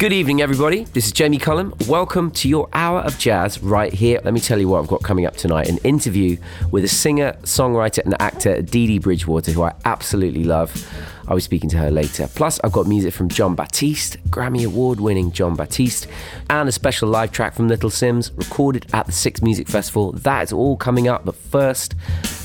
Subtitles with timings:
[0.00, 0.84] Good evening, everybody.
[0.84, 1.74] This is Jamie Cullum.
[1.86, 4.18] Welcome to your hour of jazz right here.
[4.24, 6.38] Let me tell you what I've got coming up tonight an interview
[6.70, 10.72] with a singer, songwriter, and actor, Dee Dee Bridgewater, who I absolutely love.
[11.28, 12.30] I'll be speaking to her later.
[12.34, 16.06] Plus, I've got music from Jon Batiste, Grammy Award winning Jon Batiste,
[16.48, 20.12] and a special live track from Little Simz recorded at the Six Music Festival.
[20.12, 21.94] That is all coming up, but first,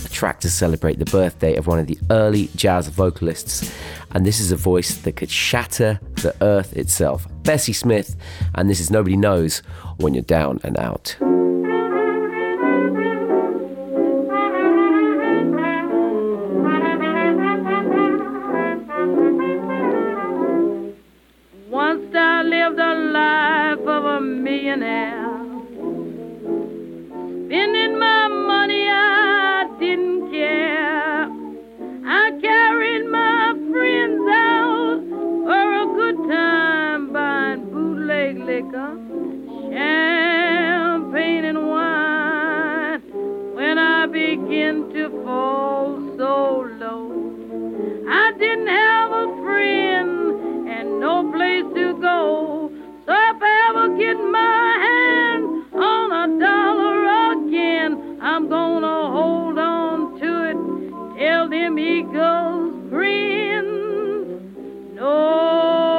[0.06, 3.74] a track to celebrate the birthday of one of the early jazz vocalists.
[4.12, 7.26] And this is a voice that could shatter the earth itself.
[7.46, 8.16] Bessie Smith,
[8.56, 9.60] and this is Nobody Knows
[9.98, 11.16] When You're Down and Out.
[21.70, 25.25] Once I lived a life of a millionaire.
[48.40, 52.70] Didn't have a friend and no place to go.
[53.06, 56.98] So if I ever get my hand on a dollar
[57.34, 60.58] again, I'm gonna hold on to it
[61.18, 63.68] till them eagles grin.
[64.96, 65.94] Nobody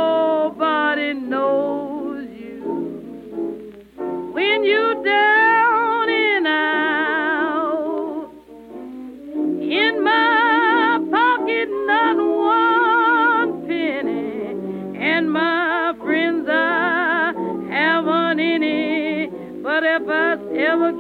[1.15, 2.63] knows you
[4.33, 5.36] when you down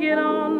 [0.06, 0.55] get on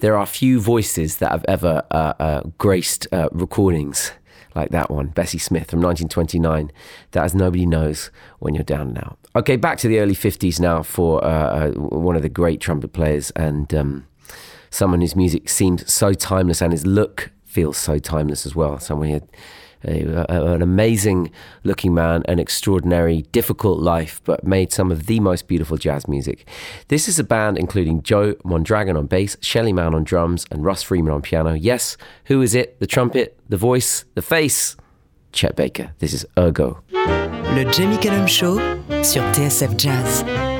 [0.00, 4.12] There are few voices that have ever uh, uh, graced uh, recordings
[4.54, 6.72] like that one, Bessie Smith from 1929,
[7.12, 9.16] that as nobody knows when you're down now.
[9.36, 12.92] Okay, back to the early 50s now for uh, uh, one of the great trumpet
[12.92, 14.06] players and um,
[14.70, 18.78] someone whose music seems so timeless and his look feels so timeless as well.
[18.78, 19.28] Someone had
[19.84, 21.30] a, a- an amazing
[21.64, 26.46] looking man, an extraordinary, difficult life, but made some of the most beautiful jazz music.
[26.88, 30.82] This is a band including Joe Mondragon on bass, Shelly Manne on drums, and Russ
[30.82, 31.52] Freeman on piano.
[31.52, 32.78] Yes, who is it?
[32.80, 34.76] The trumpet, the voice, the face?
[35.32, 35.92] Chet Baker.
[35.98, 36.82] This is Ergo.
[36.92, 38.56] Le Jamie Cullum Show
[39.02, 40.57] sur TSF Jazz.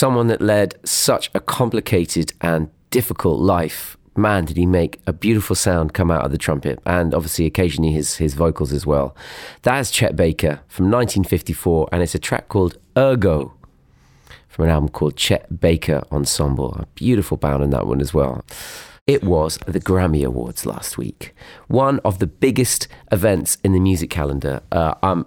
[0.00, 5.54] Someone that led such a complicated and difficult life, man, did he make a beautiful
[5.54, 9.14] sound come out of the trumpet, and obviously occasionally his, his vocals as well.
[9.60, 13.52] That is Chet Baker from 1954, and it's a track called Ergo
[14.48, 16.72] from an album called Chet Baker Ensemble.
[16.76, 18.42] A beautiful band on that one as well.
[19.06, 21.34] It was the Grammy Awards last week,
[21.68, 24.62] one of the biggest events in the music calendar.
[24.72, 25.26] Uh, I'm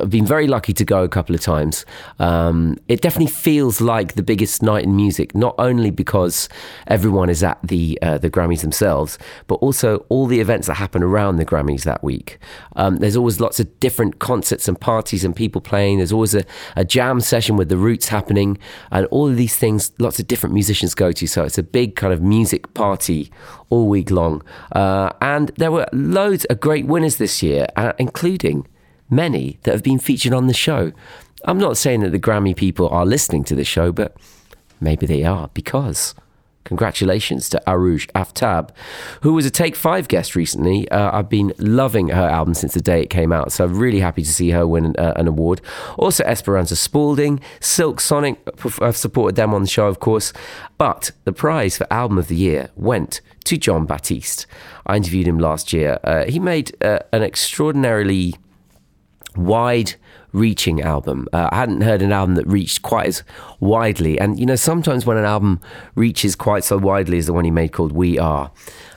[0.00, 1.84] I've been very lucky to go a couple of times.
[2.20, 6.48] Um, it definitely feels like the biggest night in music, not only because
[6.86, 9.18] everyone is at the uh, the Grammys themselves,
[9.48, 12.38] but also all the events that happen around the Grammys that week.
[12.76, 15.98] Um, there's always lots of different concerts and parties and people playing.
[15.98, 16.44] There's always a,
[16.76, 18.58] a jam session with the Roots happening,
[18.92, 19.92] and all of these things.
[19.98, 23.32] Lots of different musicians go to, so it's a big kind of music party
[23.68, 24.42] all week long.
[24.72, 28.66] Uh, and there were loads of great winners this year, uh, including
[29.12, 30.90] many that have been featured on the show.
[31.44, 34.16] I'm not saying that the Grammy people are listening to the show, but
[34.80, 36.14] maybe they are because.
[36.64, 38.70] Congratulations to Arooj Aftab,
[39.22, 40.88] who was a Take Five guest recently.
[40.90, 43.98] Uh, I've been loving her album since the day it came out, so I'm really
[43.98, 45.60] happy to see her win uh, an award.
[45.98, 48.38] Also, Esperanza Spalding, Silk Sonic,
[48.80, 50.32] I've supported them on the show, of course.
[50.78, 54.46] But the prize for Album of the Year went to Jon Batiste.
[54.86, 55.98] I interviewed him last year.
[56.04, 58.36] Uh, he made uh, an extraordinarily
[59.36, 59.94] wide
[60.32, 61.28] reaching album.
[61.32, 63.22] Uh, I hadn't heard an album that reached quite as
[63.60, 64.18] widely.
[64.18, 65.60] And, you know, sometimes when an album
[65.94, 68.50] reaches quite so widely as the one he made called We Are,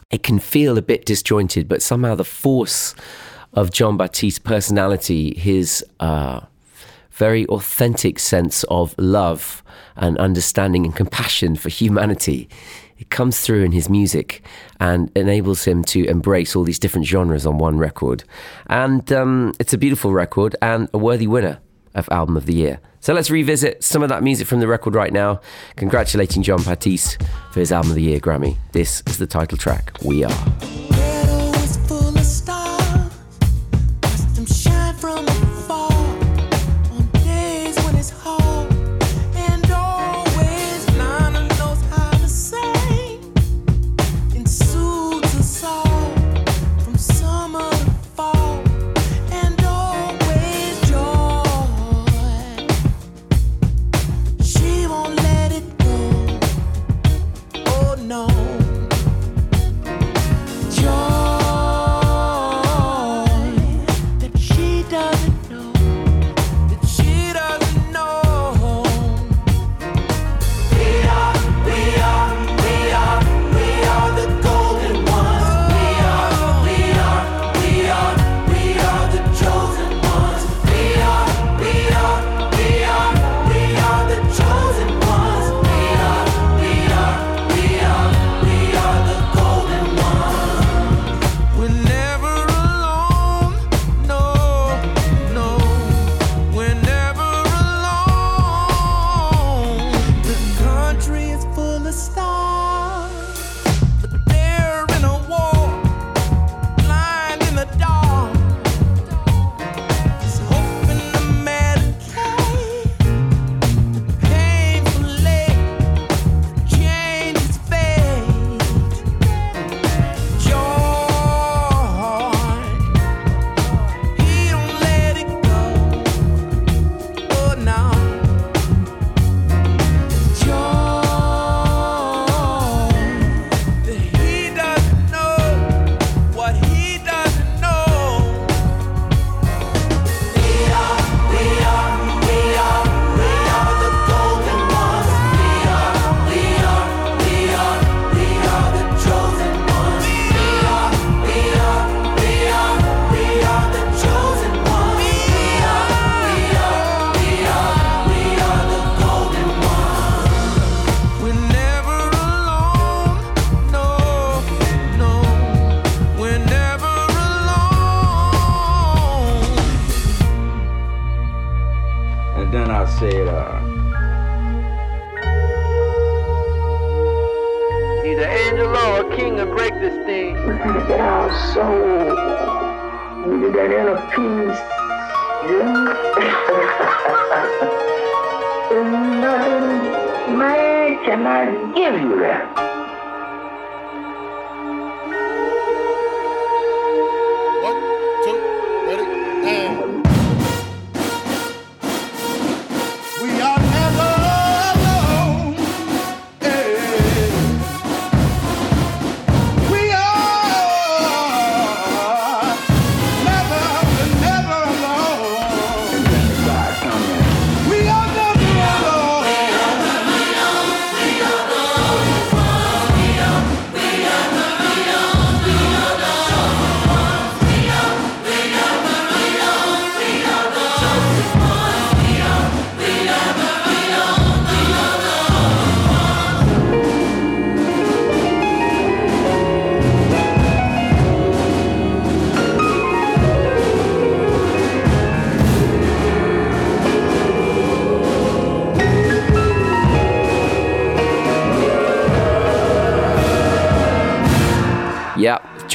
[0.09, 2.95] it can feel a bit disjointed, but somehow the force
[3.53, 6.41] of Jon Batiste's personality, his uh,
[7.11, 9.63] very authentic sense of love
[9.95, 12.49] and understanding and compassion for humanity
[12.97, 14.41] it comes through in his music
[14.79, 18.23] and enables him to embrace all these different genres on one record.
[18.67, 21.59] And um, it's a beautiful record and a worthy winner
[21.93, 22.79] of Album of the Year.
[22.99, 25.39] So let's revisit some of that music from the record right now.
[25.75, 27.21] Congratulating Jon Batiste
[27.51, 28.57] for his Album of the Year Grammy.
[28.71, 30.94] This is the title track, We Are.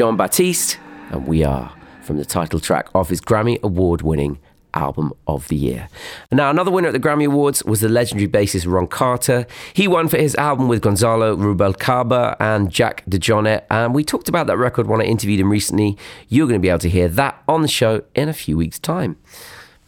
[0.01, 0.79] Yep, Jon Batiste,
[1.11, 4.39] and we are from the title track of his Grammy Award winning
[4.73, 5.91] Album of the Year.
[6.33, 9.47] Now, another winner at the Grammy Awards was the legendary bassist Ron Carter.
[9.75, 14.47] He won for his album with Gonzalo Rubalcaba and Jack DeJohnette, and we talked about
[14.47, 15.99] that record when I interviewed him recently.
[16.29, 18.79] You're going to be able to hear that on the show in a few weeks'
[18.79, 19.19] time.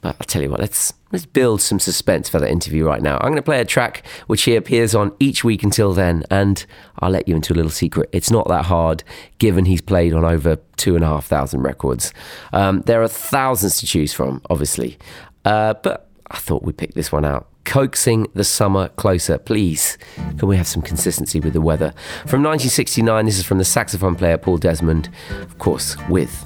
[0.03, 3.19] But I'll tell you what, let's let's build some suspense for that interview right now.
[3.19, 6.67] I'm going to play a track which he appears on each week until then, and
[6.99, 8.11] I'll let you into a little secret.
[8.13, 9.05] It's not that hard,
[9.39, 12.13] given he's played on over two and a half thousand records.
[12.53, 14.99] Um, there are thousands to choose from, obviously,
[15.45, 17.47] uh, but I thought we'd pick this one out.
[17.65, 19.99] Coaxing the summer closer, please.
[20.37, 21.93] Can we have some consistency with the weather?
[22.27, 25.11] From 1969, this is from the saxophone player Paul Desmond,
[25.43, 26.45] of course, with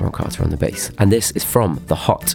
[0.00, 0.90] Ron Carter on the bass.
[0.98, 2.34] And this is from The Hot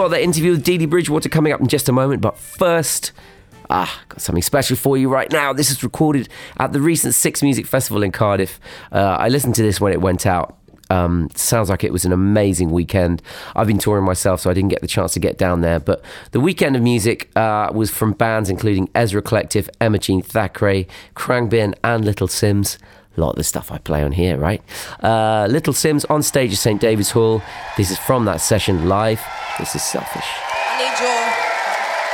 [0.00, 3.12] Got that interview with Dee Dee Bridgewater coming up in just a moment, but first,
[3.68, 5.52] ah, got something special for you right now.
[5.52, 6.26] This is recorded
[6.58, 8.58] at the recent Six Music Festival in Cardiff.
[8.90, 10.56] Uh, I listened to this when it went out.
[10.88, 13.20] Um, sounds like it was an amazing weekend.
[13.54, 15.78] I've been touring myself, so I didn't get the chance to get down there.
[15.78, 20.88] But the weekend of music uh, was from bands including Ezra Collective, Emma Jean Thackray,
[21.14, 22.78] Khruangbin, and Little Simz.
[23.16, 24.62] A lot of the stuff I play on here, right?
[25.02, 26.80] Uh, Little Simz on stage at St.
[26.80, 27.42] David's Hall.
[27.76, 29.20] This is from that session live.
[29.58, 30.24] This is selfish.
[30.24, 31.20] I need your,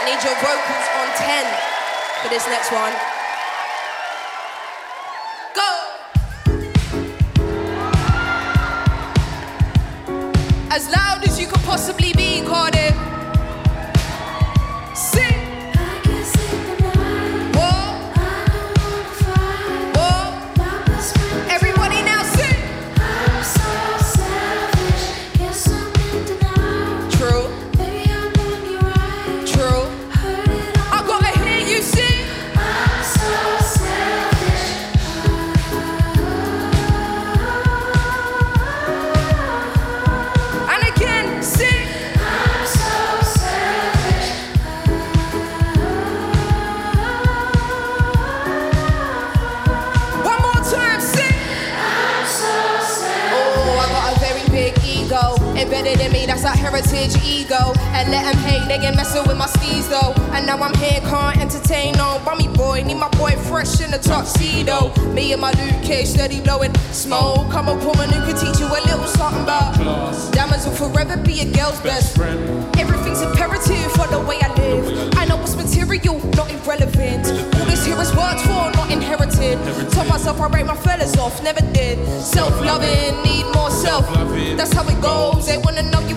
[0.00, 3.16] I need your vocals on 10 for this next one.
[57.47, 58.67] Ego, and let them hate.
[58.69, 60.13] They get messing with my skis though.
[60.35, 62.82] And now I'm here, can't entertain no bummy boy.
[62.82, 64.93] Need my boy fresh in the tuxedo.
[65.13, 67.54] Me and my Luke Cage steady blowing smoke.
[67.54, 70.30] I'm a woman who can teach you a little something about Class.
[70.30, 72.17] diamonds will forever be a girl's best.
[72.17, 72.39] friend.
[72.78, 75.15] Everything's imperative for the way I live.
[75.17, 77.26] I know it's material, not irrelevant.
[77.56, 79.59] All this here is worked for, not inherited.
[79.93, 81.97] Told myself I break my fellas off, never did.
[82.21, 84.06] Self loving, need more self.
[84.56, 85.47] That's how it goes.
[85.47, 86.16] They wanna know you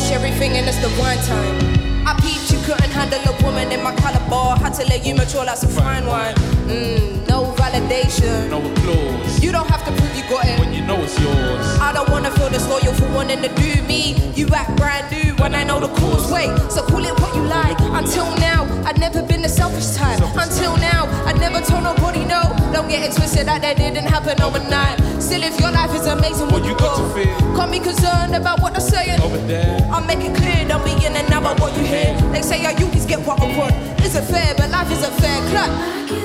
[0.00, 2.08] Rush everything in its divine time.
[2.08, 4.58] I peeped you couldn't handle a woman in my color caliber.
[4.64, 6.34] Had to let you mature like some fine wine.
[6.72, 8.48] Mm, no validation.
[8.48, 9.44] No applause.
[9.44, 10.58] You don't have to prove you got it.
[10.58, 11.66] When you know it's yours.
[11.80, 14.16] I don't wanna feel disloyal for wanting to do me.
[14.34, 16.32] You act brand new when I know the cause.
[16.32, 17.78] Wait, so call it what you like.
[17.92, 20.22] Until now, I'd never been the selfish type.
[20.34, 22.59] Until now, I'd never told nobody no.
[22.72, 24.98] Don't get it twisted that that didn't happen overnight.
[25.20, 27.36] Still, if your life is amazing, what you got to feel.
[27.56, 29.20] Can't be concerned about what they're saying.
[29.20, 29.78] Over there.
[29.90, 32.14] I'll make it clear, don't be in and out about what you hear.
[32.32, 33.74] They say I always get what I want.
[34.04, 34.54] Is it fair?
[34.56, 35.38] But life isn't fair.
[35.50, 35.70] Clap.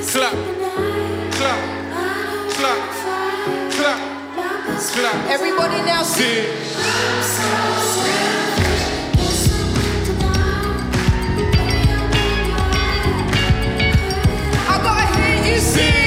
[0.05, 0.33] Clap.
[1.33, 1.59] Clap.
[2.55, 2.79] Clap.
[3.71, 3.99] Clap.
[4.93, 5.29] Clap.
[5.29, 6.03] Everybody now.
[6.03, 6.45] Sing.
[14.67, 16.04] I gotta hear you sing.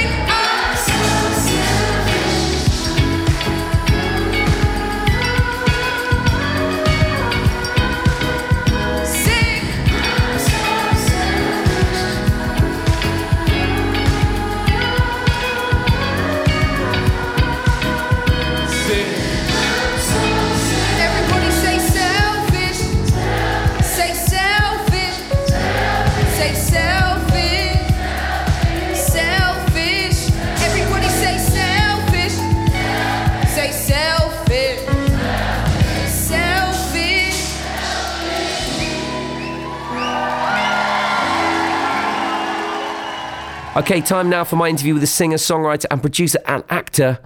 [43.75, 47.19] Okay, time now for my interview with a singer, songwriter, and producer and actor.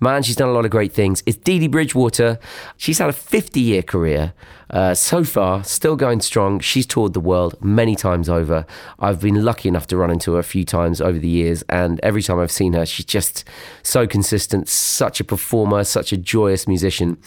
[0.00, 1.22] Man, she's done a lot of great things.
[1.24, 2.40] It's Dee Dee Bridgewater.
[2.76, 4.34] She's had a 50 year career.
[4.68, 6.58] Uh, so far, still going strong.
[6.58, 8.66] She's toured the world many times over.
[8.98, 12.00] I've been lucky enough to run into her a few times over the years, and
[12.02, 13.44] every time I've seen her, she's just
[13.84, 17.18] so consistent, such a performer, such a joyous musician.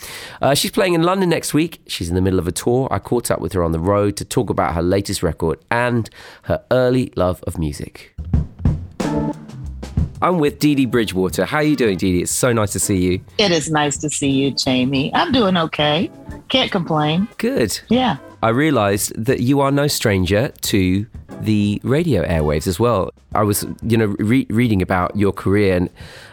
[0.42, 1.80] Uh, she's playing in London next week.
[1.88, 2.90] She's in the middle of a tour.
[2.92, 6.10] I caught up with her on the road to talk about her latest record and
[6.44, 8.14] her early love of music.
[10.22, 11.46] I'm with Dee Dee Bridgewater.
[11.46, 12.22] How are you doing, Dee Dee?
[12.24, 13.22] It's so nice to see you.
[13.38, 15.14] It is nice to see you, Jamie.
[15.14, 16.10] I'm doing okay.
[16.50, 17.28] Can't complain.
[17.38, 17.80] Good.
[17.90, 18.18] Yeah.
[18.42, 21.06] I realized that you are no stranger to
[21.42, 23.12] the radio airwaves as well.
[23.36, 25.90] I was, you know, re- reading about your career and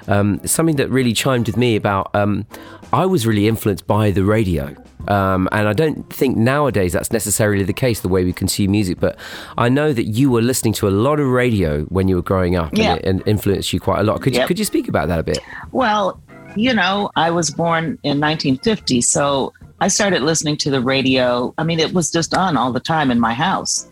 [0.09, 2.47] um, something that really chimed with me about um,
[2.93, 4.75] I was really influenced by the radio.
[5.09, 9.01] Um, and I don't think nowadays that's necessarily the case, the way we consume music.
[9.01, 9.19] But
[9.59, 12.57] I know that you were listening to a lot of radio when you were growing
[12.57, 12.93] up Yeah.
[12.93, 14.21] and it and influenced you quite a lot.
[14.23, 15.39] Could, you, could you speak about that a bit?
[15.73, 16.21] Well,
[16.57, 21.53] you know, I was born in 1950, so I started listening to the radio.
[21.59, 23.89] I mean, it was just on all the time in my house.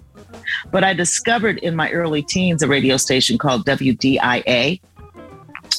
[0.70, 4.80] But I discovered in my early teens a radio station called WDIA,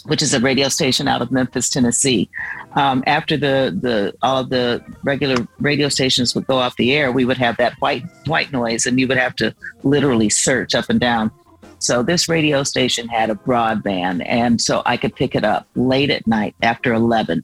[0.01, 2.29] which is a radio station out of Memphis, Tennessee.
[2.75, 7.25] Um, after the the all the regular radio stations would go off the air, we
[7.25, 9.53] would have that white white noise, and you would have to
[9.83, 11.31] literally search up and down.
[11.79, 16.09] So this radio station had a broadband, and so I could pick it up late
[16.09, 17.43] at night after eleven.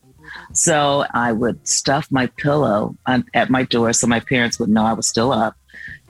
[0.53, 4.83] So I would stuff my pillow on, at my door so my parents would know
[4.83, 5.55] I was still up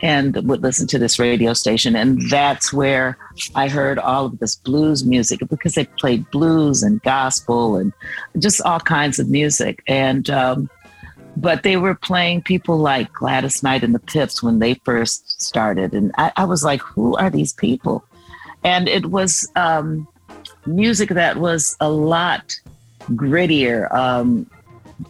[0.01, 1.95] and would listen to this radio station.
[1.95, 3.17] And that's where
[3.55, 7.91] I heard all of this blues music because they played blues and gospel and
[8.37, 9.83] just all kinds of music.
[9.87, 10.69] And, um,
[11.35, 15.93] but they were playing people like Gladys Knight and the Pips when they first started.
[15.93, 18.03] And I, I was like, who are these people?
[18.63, 20.07] And it was um,
[20.65, 22.59] music that was a lot
[23.11, 23.91] grittier.
[23.93, 24.49] Um,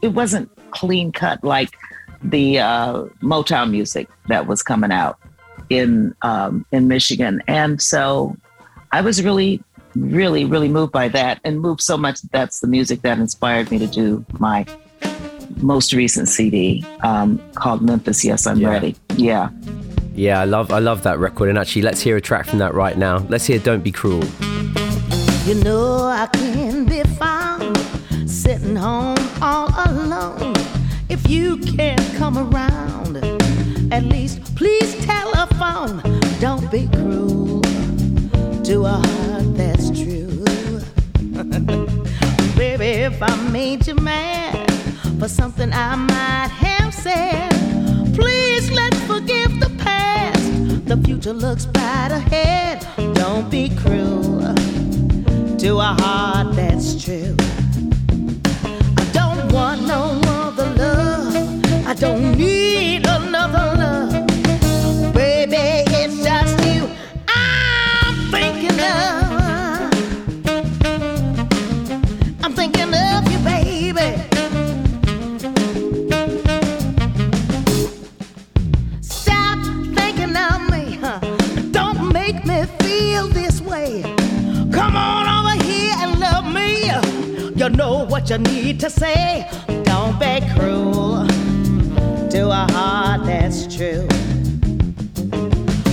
[0.01, 1.75] it wasn't clean cut like
[2.23, 5.17] the uh, Motown music that was coming out
[5.69, 8.35] in um, in Michigan, and so
[8.91, 9.61] I was really,
[9.95, 13.69] really, really moved by that, and moved so much that that's the music that inspired
[13.71, 14.65] me to do my
[15.57, 18.23] most recent CD um, called Memphis.
[18.23, 18.69] Yes, I'm Yeah.
[18.69, 18.95] ready.
[19.15, 19.49] Yeah.
[20.15, 21.49] Yeah, I love I love that record.
[21.49, 23.19] And actually, let's hear a track from that right now.
[23.29, 24.23] Let's hear "Don't Be Cruel."
[25.45, 27.77] You know I can be found
[28.29, 30.53] sitting home all alone.
[31.29, 33.17] You can't come around,
[33.93, 36.01] at least please telephone.
[36.39, 37.61] Don't be cruel
[38.63, 40.43] to a heart that's true.
[42.57, 44.71] Baby, if I made you mad
[45.19, 47.51] for something I might have said,
[48.15, 50.85] please let's forgive the past.
[50.87, 52.87] The future looks bright ahead.
[53.13, 54.55] Don't be cruel
[55.59, 57.38] to a heart that's true.
[88.19, 89.47] What you need to say.
[89.83, 91.25] Don't be cruel
[92.29, 94.05] to a heart that's true.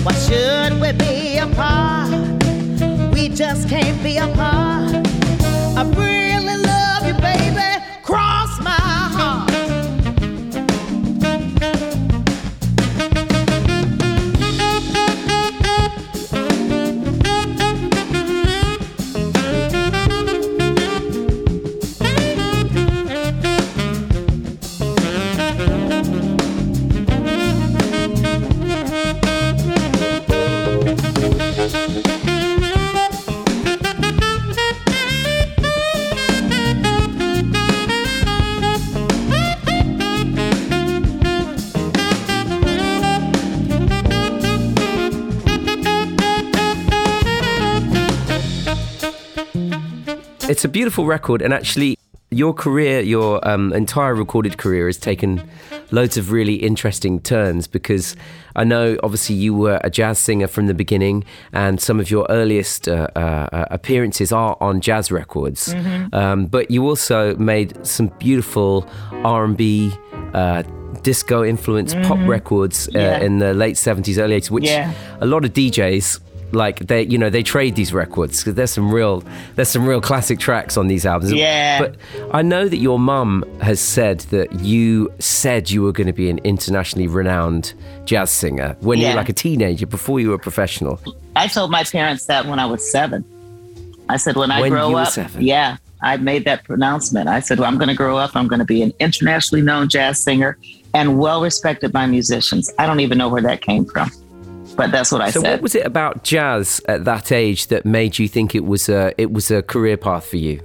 [0.02, 2.10] Why should we be apart?
[3.14, 5.06] We just can't be apart.
[50.66, 51.96] A beautiful record, and actually,
[52.30, 55.48] your career, your um, entire recorded career, has taken
[55.92, 58.16] loads of really interesting turns because
[58.56, 62.26] I know, obviously, you were a jazz singer from the beginning, and some of your
[62.28, 65.72] earliest uh, uh, appearances are on jazz records.
[66.12, 68.88] Um, but you also made some beautiful
[69.24, 69.92] R and B.
[70.34, 70.62] Uh,
[71.02, 73.20] disco influenced pop records uh, Yeah.
[73.20, 74.92] in the late 70s early 80s which Yeah.
[75.20, 76.18] a lot of DJs
[76.52, 79.22] like they you know they trade these records because there's some real
[79.56, 81.78] there's some real classic tracks on these albums Yeah.
[81.80, 81.96] but
[82.32, 86.30] I know that your mum has said that you said you were going to be
[86.30, 90.38] an internationally renowned jazz singer when you were like a teenager before you were a
[90.38, 91.00] professional
[91.34, 93.24] I told my parents that when I was seven.
[94.08, 95.42] I said, when I When grow up, seven?
[95.42, 97.28] yeah, I made that pronouncement.
[97.28, 98.36] I said, well, I'm going to grow up.
[98.36, 100.56] I'm going to be an internationally known jazz singer
[100.94, 102.72] and well respected by musicians.
[102.78, 104.10] I don't even know where that came from,
[104.76, 105.46] but that's what I so said.
[105.46, 108.88] So, what was it about jazz at that age that made you think it was
[108.88, 110.60] a it was a career path for you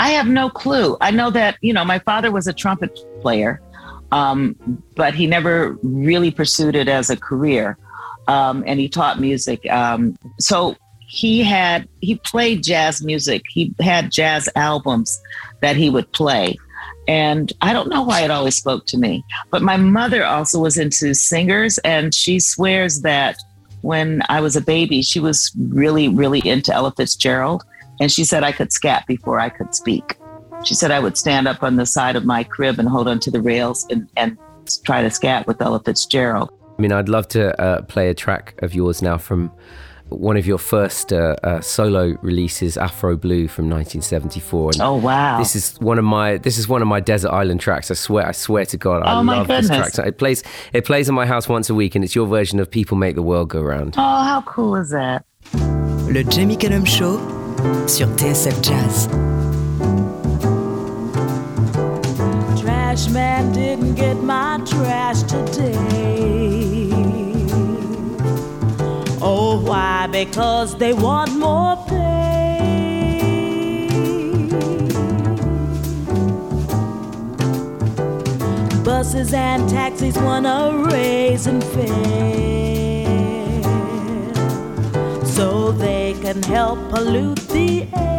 [0.00, 0.96] I have no clue.
[1.02, 3.60] I know that, you know, my father was a trumpet player,
[4.10, 4.56] um,
[4.96, 7.76] but he never really pursued it as a career.
[8.26, 9.70] Um, and he taught music.
[9.70, 10.74] Um, so
[11.06, 13.42] he had, he played jazz music.
[13.50, 15.20] He had jazz albums
[15.60, 16.56] that he would play.
[17.08, 19.24] And I don't know why it always spoke to me.
[19.50, 23.36] But my mother also was into singers, and she swears that
[23.82, 27.64] when I was a baby, she was really, really into Ella Fitzgerald.
[28.00, 30.16] And she said I could scat before I could speak.
[30.64, 33.30] She said I would stand up on the side of my crib and hold onto
[33.30, 34.36] the rails and, and
[34.84, 36.50] try to scat with Ella Fitzgerald.
[36.78, 39.52] I mean I'd love to uh, play a track of yours now from
[40.10, 45.38] one of your first uh, uh, solo releases Afro Blue from 1974 and Oh wow!
[45.38, 47.90] This is one of my this is one of my desert island tracks.
[47.90, 49.96] I swear, I swear to God, I Oh, love this track.
[50.06, 50.42] It plays
[50.72, 53.14] it plays in my house once a week, and it's your version of "People Make
[53.14, 55.24] the World Go Round." oh, how cool is that?
[56.10, 57.16] Le Jamie Cullum Show
[57.86, 59.06] sur TSF Jazz.
[62.60, 66.59] Trash man didn't get my trash today.
[69.22, 70.06] Oh, why?
[70.06, 72.20] Because they want more pay.
[78.82, 82.90] Buses and taxis want a raise in fare
[85.24, 88.09] so they can help pollute the air.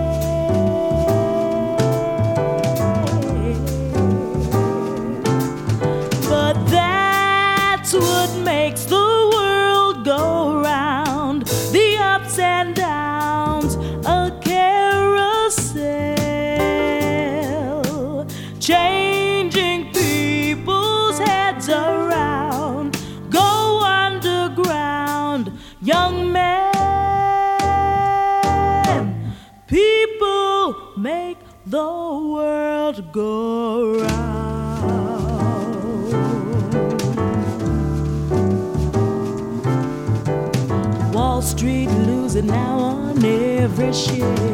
[43.92, 44.52] Share.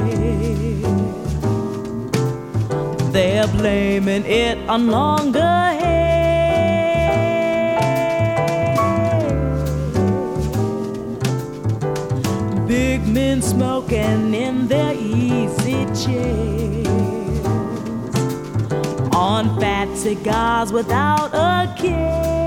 [3.12, 6.08] They're blaming it on longer hair.
[12.68, 16.88] Big men smoking in their easy chairs.
[19.14, 22.47] On fat cigars without a care.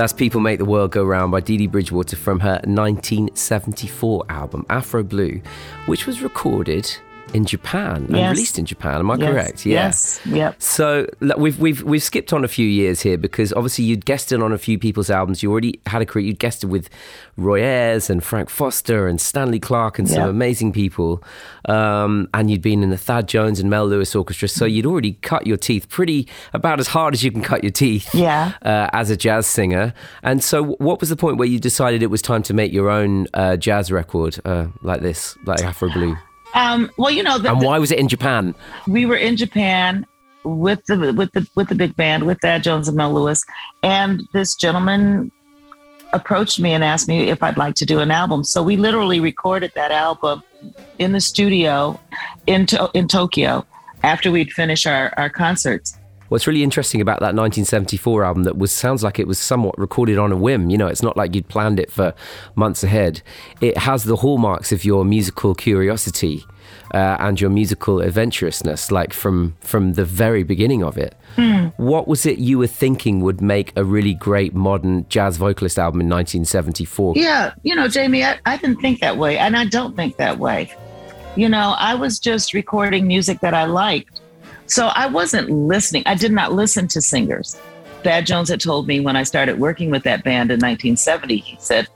[0.00, 4.64] That's People Make the World Go Round by Dee Dee Bridgewater from her 1974 album,
[4.70, 5.42] Afro Blue,
[5.84, 6.90] which was recorded
[7.34, 8.30] in Japan and Yes.
[8.32, 9.00] released in Japan.
[9.00, 9.66] Am I Yes, correct?
[9.66, 9.74] Yeah.
[9.86, 10.62] yes, yep.
[10.62, 14.42] So we've we've we've skipped on a few years here because obviously you'd guessed guested
[14.42, 15.42] on a few people's albums.
[15.42, 16.26] You already had a career.
[16.26, 16.90] You'd guested with
[17.38, 20.28] Roy Ayers and Frank Foster and Stanley Clarke and some Yeah.
[20.28, 21.22] amazing people.
[21.66, 24.46] Um, and you'd been in the Thad Jones and Mel Lewis Orchestra.
[24.48, 27.70] So you'd already cut your teeth pretty about as hard as you can cut your
[27.70, 28.14] teeth.
[28.14, 28.52] Yeah.
[28.62, 29.94] Uh, as a jazz singer.
[30.22, 32.90] And so, what was the point where you decided it was time to make your
[32.90, 36.16] own uh, jazz record uh, like this, like Afro Blue?
[36.54, 38.54] Um, well, you know, the, And why was it in Japan?
[38.88, 40.06] we were in Japan
[40.44, 43.44] with the with the with the big band with Thad Jones and Mel Lewis,
[43.82, 45.30] and this gentleman
[46.12, 48.42] approached me and asked me if I'd like to do an album.
[48.42, 50.42] So we literally recorded that album
[50.98, 52.00] in the studio
[52.46, 53.64] in to- in Tokyo
[54.02, 55.96] after we'd finished our our concerts.
[56.30, 60.16] What's really interesting about that 1974 album that was sounds like it was somewhat recorded
[60.16, 60.70] on a whim.
[60.70, 62.14] You know, it's not like you'd planned it for
[62.54, 63.20] months ahead.
[63.60, 66.44] It has the hallmarks of your musical curiosity
[66.94, 71.16] uh, and your musical adventurousness, like from from the very beginning of it.
[71.78, 76.00] What was it you were thinking would make a really great modern jazz vocalist album
[76.00, 77.14] in 1974?
[77.16, 80.38] Yeah, you know, Jamie, I, I didn't think that way, and I don't think that
[80.38, 80.72] way.
[81.34, 84.19] You know, I was just recording music that I liked.
[84.70, 86.04] So I wasn't listening.
[86.06, 87.60] I did not listen to singers.
[88.02, 91.56] Thad Jones had told me when I started working with that band in 1970, he
[91.60, 91.88] said,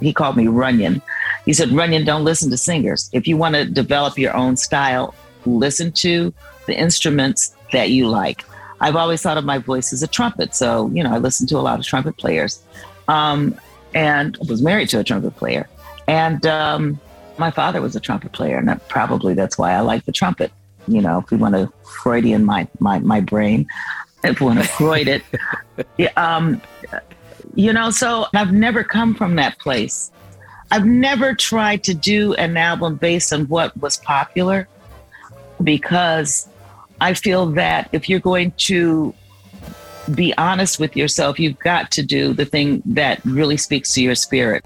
[0.00, 1.00] he called me Runyon.
[1.46, 3.08] He said, Runyon, don't listen to singers.
[3.12, 5.14] If you want to develop your own style,
[5.46, 6.32] listen to
[6.66, 8.44] the instruments that you like.
[8.80, 10.54] I've always thought of my voice as a trumpet.
[10.54, 12.62] So, you know, I listened to a lot of trumpet players.
[13.08, 13.58] Um,
[13.94, 15.68] and was married to a trumpet player.
[16.08, 17.00] And um,
[17.38, 20.52] my father was a trumpet player, and that, probably that's why I like the trumpet.
[20.88, 23.66] You know, if we want to Freudian my my my brain,
[24.24, 26.60] if we want to Freud it, um,
[27.54, 27.90] you know.
[27.90, 30.10] So I've never come from that place.
[30.70, 34.68] I've never tried to do an album based on what was popular,
[35.62, 36.48] because
[37.00, 39.14] I feel that if you're going to
[40.14, 44.14] be honest with yourself, you've got to do the thing that really speaks to your
[44.14, 44.64] spirit.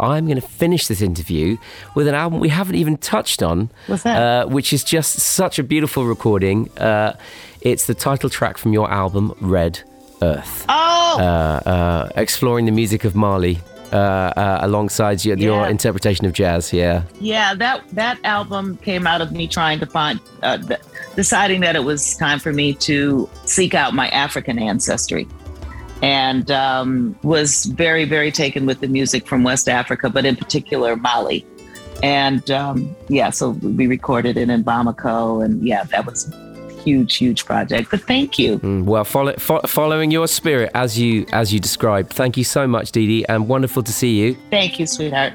[0.00, 1.56] I'm going to finish this interview
[1.94, 3.70] with an album we haven't even touched on.
[3.86, 4.16] What's that?
[4.22, 6.70] Uh, which is just such a beautiful recording.
[6.78, 7.16] Uh,
[7.60, 9.80] it's the title track from your album, Red
[10.22, 10.64] Earth.
[10.68, 13.58] Oh, Uh, uh, exploring the music of Mali
[13.92, 16.72] uh, uh, alongside your, your interpretation of jazz.
[16.72, 17.02] Yeah.
[17.20, 20.80] yeah, that that album came out of me trying to find, uh, th-
[21.14, 25.26] deciding that it was time for me to seek out my African ancestry,
[26.02, 30.96] and um, was very very taken with the music from West Africa, but in particular
[30.96, 31.46] Mali.
[32.02, 37.16] And um, yeah, so we recorded it in Bamako, and yeah, that was a huge
[37.16, 37.90] huge project.
[37.90, 38.58] But thank you.
[38.58, 42.12] Mm, well, follow, fo- following your spirit as you as you described.
[42.12, 44.36] Thank you so much, Dee Dee, and wonderful to see you.
[44.50, 45.32] Thank you, sweetheart.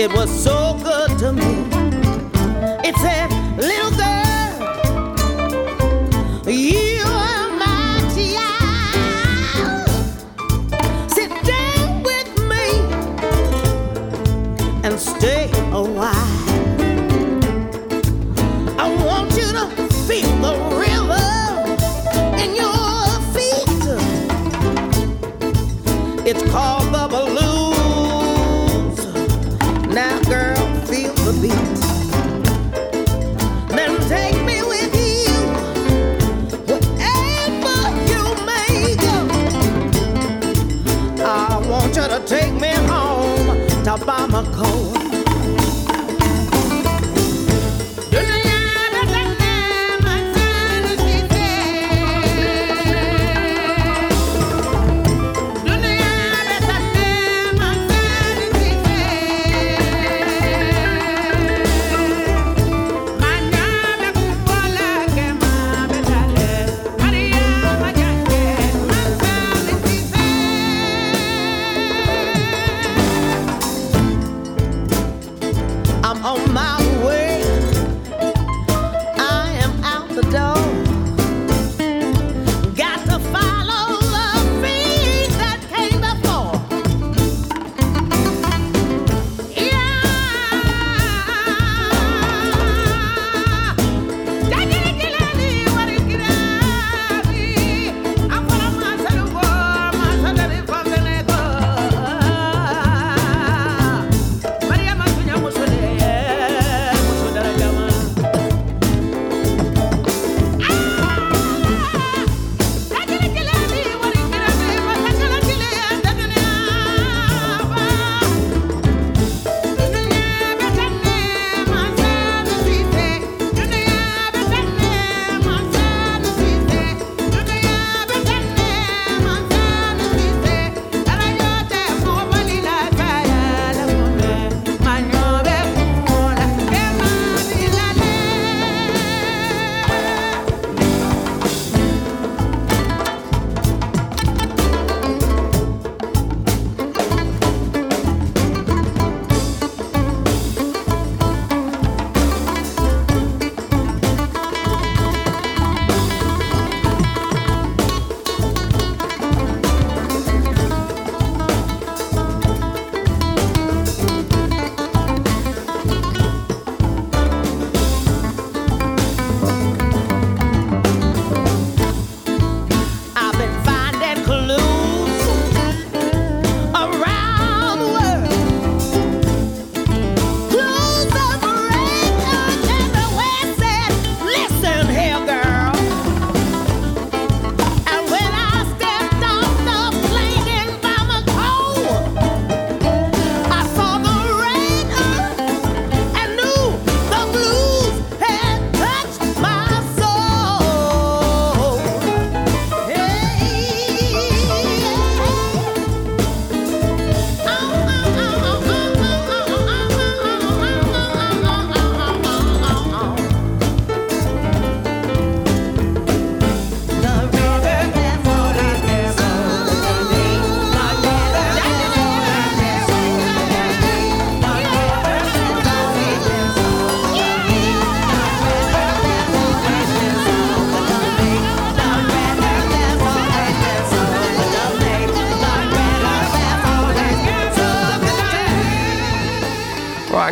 [0.00, 1.79] It was so good to me.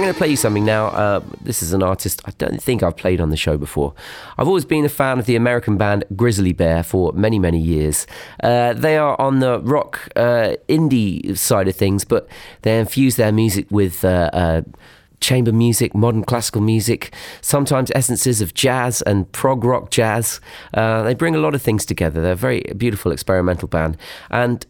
[0.08, 0.86] Going to play you something now.
[0.86, 3.92] Uh, this is an artist I don't think I've played on the show before.
[4.38, 8.06] I've always been a fan of the American band Grizzly Bear for many, many years.
[8.42, 12.26] Uh, they are on the rock uh, indie side of things, but
[12.62, 14.04] they infuse their music with.
[14.04, 14.62] Uh, uh,
[15.20, 20.40] chamber music, modern classical music, sometimes essences of jazz and prog rock jazz.
[20.74, 22.22] Uh, they bring a lot of things together.
[22.22, 23.96] They're a very beautiful experimental band.
[24.30, 24.64] And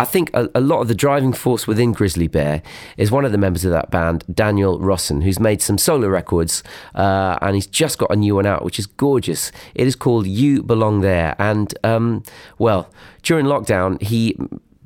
[0.00, 2.62] I think a, a lot of the driving force within Grizzly Bear
[2.96, 6.62] is one of the members of that band, Daniel Rossen, who's made some solo records
[6.94, 9.52] uh, and he's just got a new one out, which is gorgeous.
[9.74, 11.36] It is called You Belong There.
[11.38, 12.24] And, um,
[12.58, 12.90] well,
[13.22, 14.36] during lockdown, he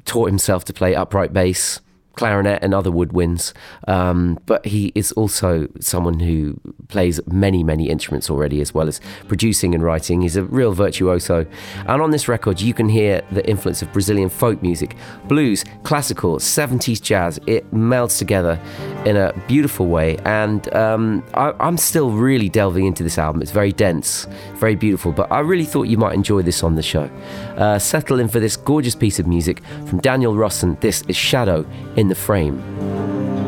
[0.04, 1.80] taught himself to play upright bass
[2.18, 3.52] clarinet and other woodwinds.
[3.86, 9.00] Um, but he is also someone who plays many, many instruments already, as well as
[9.28, 10.22] producing and writing.
[10.22, 11.46] He's a real virtuoso.
[11.86, 14.96] And on this record, you can hear the influence of Brazilian folk music,
[15.28, 17.38] blues, classical, 70s jazz.
[17.46, 18.60] It melds together
[19.06, 20.16] in a beautiful way.
[20.24, 23.42] And um, I, I'm still really delving into this album.
[23.42, 26.82] It's very dense, very beautiful, but I really thought you might enjoy this on the
[26.82, 27.08] show.
[27.56, 30.80] Uh, settle in for this gorgeous piece of music from Daniel Rossen.
[30.80, 31.64] This is Shadow
[31.96, 32.58] in the Frame.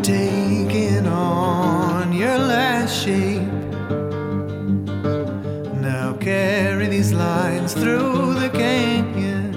[0.03, 3.43] taking on your last shape.
[5.81, 9.55] Now carry these lines through the canyon.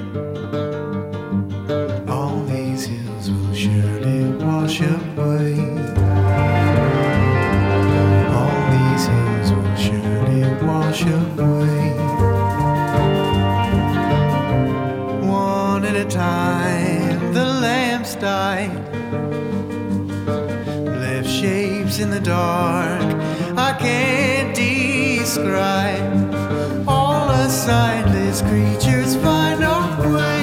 [2.09, 5.55] All these hills will surely wash away.
[8.37, 11.93] All these hills will surely wash away.
[15.27, 18.82] One at a time, the lamps died
[22.03, 23.01] in the dark
[23.57, 26.35] I can't describe.
[26.85, 30.42] All the sightless creatures find our oh, way.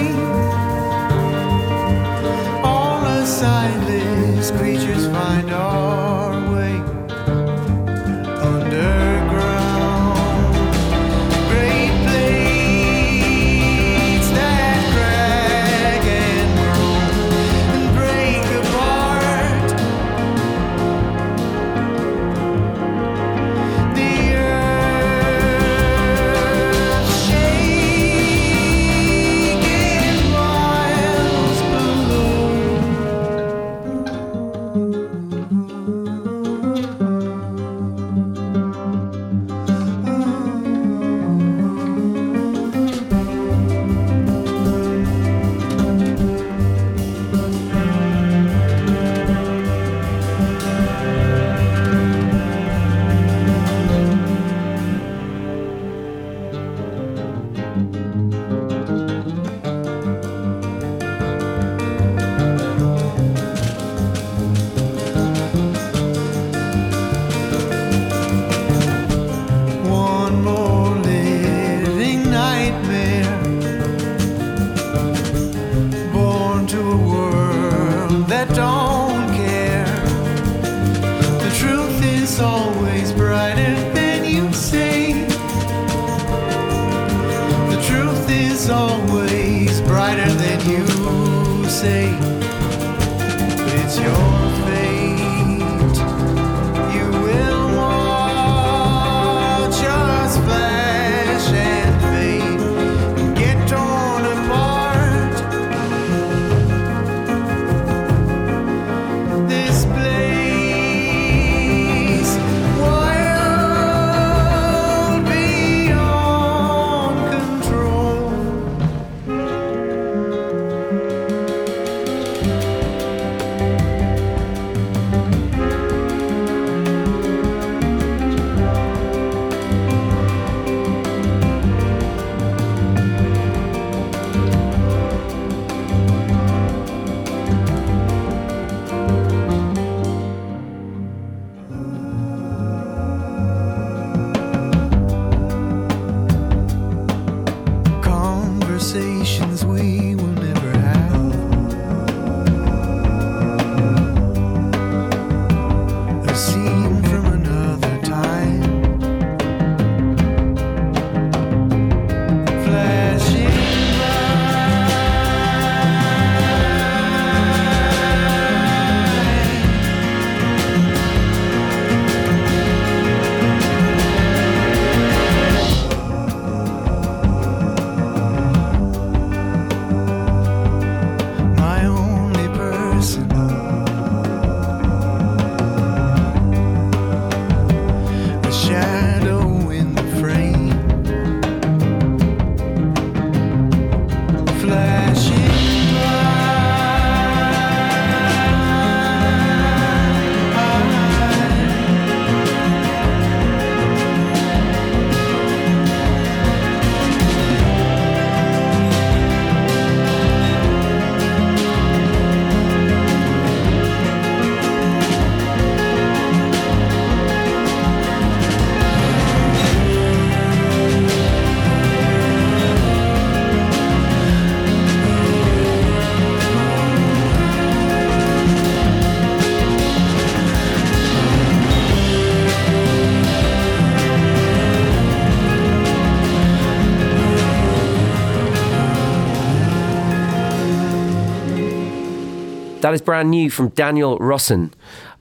[242.81, 244.73] That is brand new from Daniel Rossen.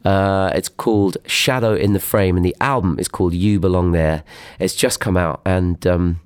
[0.06, 4.24] Uh, it's called Shadow in the Frame, and the album is called You Belong There.
[4.60, 6.22] It's just come out, and um,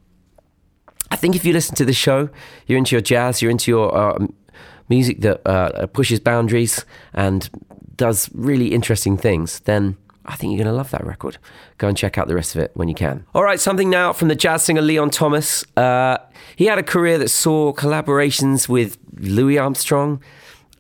[1.10, 2.30] I think if you listen to the show,
[2.68, 4.28] you're into your jazz, you're into your uh,
[4.90, 7.50] music that uh, pushes boundaries and
[7.96, 11.38] does really interesting things, then I think you're going to love that record.
[11.80, 13.26] Go and check out the rest of it when you can.
[13.34, 15.66] All right, something now from the jazz singer Leon Thomas.
[15.76, 16.18] Uh,
[16.56, 20.22] he had a career that saw collaborations with Louis Armstrong,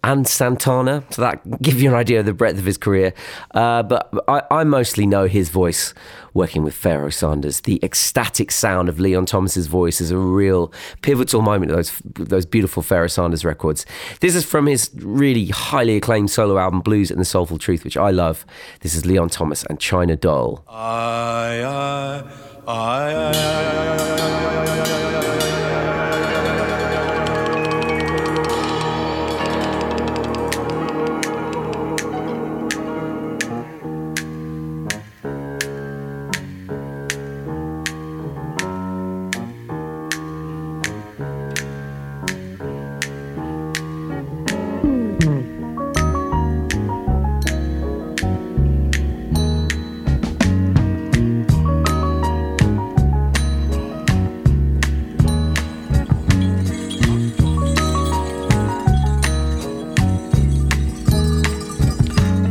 [0.03, 1.03] and Santana.
[1.09, 3.13] So that give you an idea of the breadth of his career.
[3.51, 5.93] Uh, but I, I, mostly know his voice
[6.33, 7.61] working with Pharoah Sanders.
[7.61, 12.45] The ecstatic sound of Leon Thomas's voice is a real pivotal moment of those those
[12.45, 13.85] beautiful Pharoah Sanders records.
[14.19, 17.97] This is from his really highly acclaimed solo album Blues and the Soulful Truth, which
[17.97, 18.45] I love.
[18.81, 20.65] This is Leon Thomas and China Doll.
[20.67, 22.23] I, I,
[22.67, 23.83] I,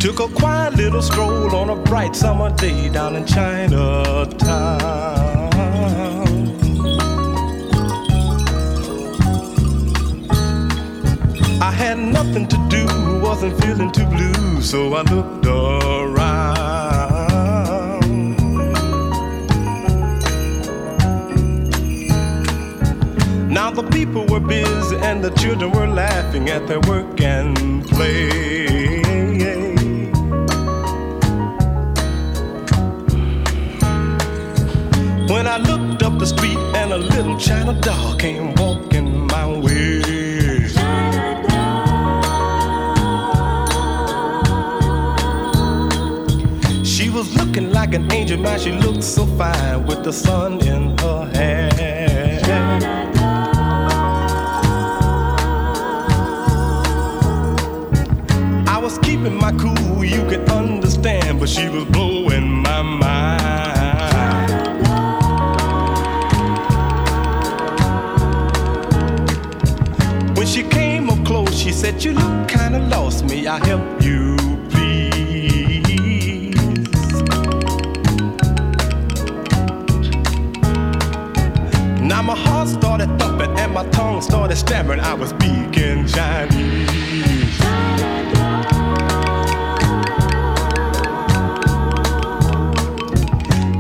[0.03, 4.43] Took a quiet little stroll on a bright summer day down in Chinatown.
[11.63, 12.85] I had nothing to do,
[13.23, 16.43] wasn't feeling too blue, so I looked around.
[23.49, 28.62] Now the people were busy and the children were laughing at their work and play.
[35.43, 40.01] When I looked up the street and a little China doll came walking my way.
[46.85, 48.61] She was looking like an angel, man.
[48.61, 52.39] She looked so fine with the sun in her hair.
[58.69, 62.12] I was keeping my cool, you can understand, but she was blowing
[71.93, 73.25] said, You look kinda lost.
[73.25, 74.37] May I help you,
[74.71, 76.55] please?
[82.01, 85.01] Now my heart started thumping and my tongue started stammering.
[85.01, 86.89] I was speaking Chinese.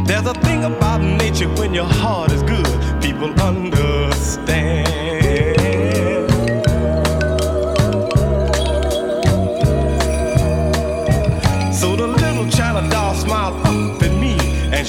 [0.06, 5.11] There's a thing about nature when your heart is good, people understand.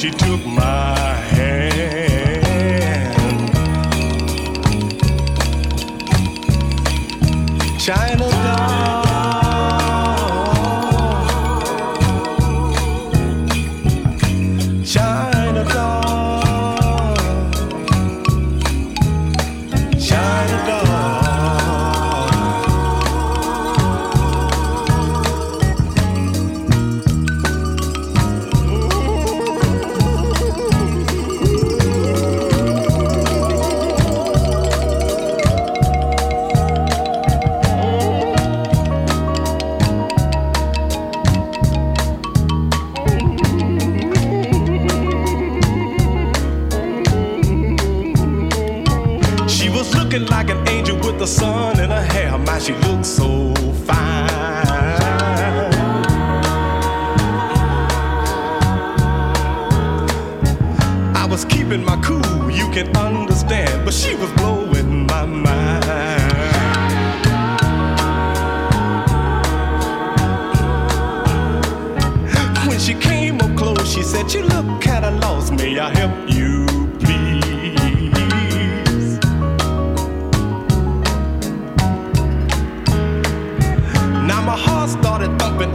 [0.04, 0.98] She took my
[1.32, 1.64] hand.
[7.80, 8.33] China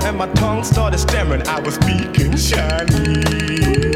[0.04, 1.46] and my tongue started stammering.
[1.48, 3.87] I was speaking Chinese.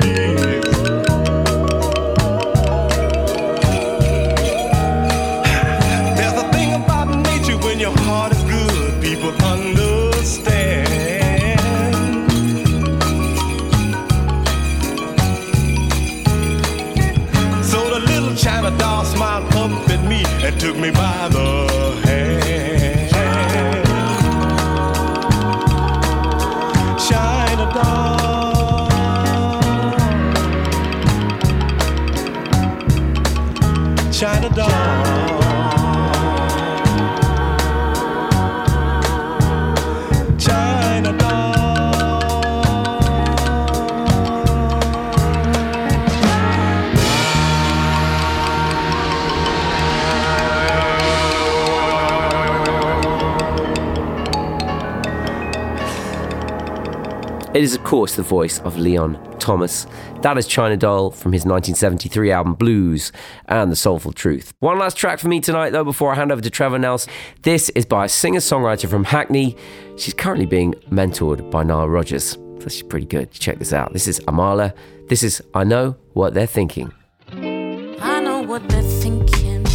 [57.55, 59.87] It is, of course, the voice of Leon Thomas.
[60.23, 63.13] That is China Doll from his 1973 album Blues
[63.45, 64.55] and The Soulful Truth.
[64.61, 67.07] One last track for me tonight, though, before I hand over to Trevor Nels.
[67.43, 69.55] This is by a singer songwriter from Hackney.
[69.99, 72.39] She's currently being mentored by Nile Rodgers.
[72.61, 73.31] So she's pretty good.
[73.33, 73.93] Check this out.
[73.93, 74.75] This is Amahla.
[75.11, 76.91] This is I Know What They're Thinking.
[77.31, 79.67] I know what they're thinking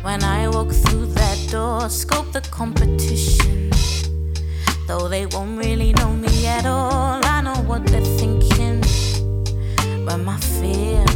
[0.00, 3.70] when I walk through that door, scope the competition
[4.88, 6.27] though they won't really know me
[6.58, 7.20] at all.
[7.24, 8.80] I know what they're thinking,
[10.04, 11.07] but my fear.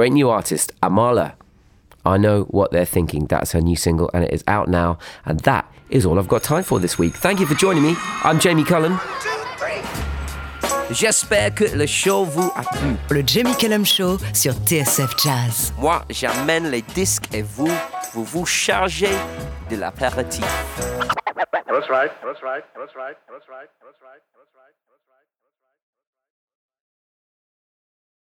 [0.00, 1.34] Great new artist, Amahla.
[2.06, 3.26] I know what they're thinking.
[3.26, 4.96] That's her new single, and it is out now.
[5.26, 7.12] And that is all I've got time for this week.
[7.12, 7.94] Thank you for joining me.
[8.24, 8.98] I'm Jamie Cullum.
[10.90, 12.96] J'espère que le show vous a plu.
[13.10, 15.74] Le Jamie Cullum Show sur TSF Jazz.
[15.78, 17.68] Moi, j'amène les disques et vous,
[18.14, 19.12] vous vous chargez
[19.68, 20.46] de l'apéritif.
[21.66, 22.10] That's right.
[22.24, 22.64] That's right.
[22.74, 23.16] That's right.
[23.28, 23.68] That's right.
[23.84, 24.22] That's right.